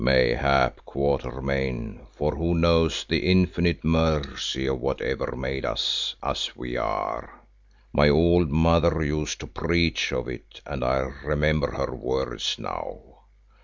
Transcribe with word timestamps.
"Mayhap, 0.03 0.81
Quatermain, 0.83 2.07
for 2.15 2.35
who 2.35 2.55
knows 2.55 3.05
the 3.07 3.19
infinite 3.29 3.83
mercy 3.83 4.65
of 4.65 4.79
whatever 4.81 5.35
made 5.35 5.63
us 5.63 6.15
as 6.23 6.55
we 6.55 6.75
are? 6.75 7.41
My 7.93 8.09
old 8.09 8.49
mother 8.49 9.03
used 9.03 9.39
to 9.41 9.45
preach 9.45 10.11
of 10.11 10.27
it 10.27 10.59
and 10.65 10.83
I 10.83 11.01
remember 11.23 11.73
her 11.73 11.95
words 11.95 12.55
now. 12.57 13.17